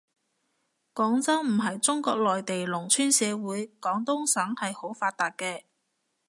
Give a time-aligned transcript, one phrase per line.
[0.95, 5.63] 廣州唔係中國內地農村社會，廣東省係好發達嘅